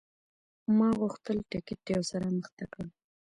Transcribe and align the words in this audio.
ما 0.77 0.89
غوښتل 0.99 1.37
ټکټ 1.49 1.81
یو 1.93 2.01
څه 2.09 2.15
رامخته 2.23 2.65
کړم. 2.71 2.89